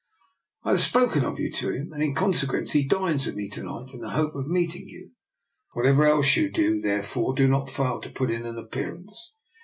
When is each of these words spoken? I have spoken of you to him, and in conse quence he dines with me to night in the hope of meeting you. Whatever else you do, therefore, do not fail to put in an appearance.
I 0.63 0.71
have 0.71 0.81
spoken 0.81 1.23
of 1.25 1.39
you 1.39 1.51
to 1.51 1.69
him, 1.71 1.91
and 1.93 2.01
in 2.01 2.15
conse 2.15 2.43
quence 2.47 2.71
he 2.71 2.83
dines 2.87 3.27
with 3.27 3.35
me 3.35 3.47
to 3.49 3.61
night 3.61 3.93
in 3.93 3.99
the 3.99 4.09
hope 4.09 4.33
of 4.33 4.47
meeting 4.47 4.87
you. 4.89 5.11
Whatever 5.73 6.07
else 6.07 6.35
you 6.35 6.49
do, 6.49 6.81
therefore, 6.81 7.35
do 7.35 7.47
not 7.47 7.69
fail 7.69 8.01
to 8.01 8.09
put 8.09 8.31
in 8.31 8.43
an 8.47 8.57
appearance. 8.57 9.35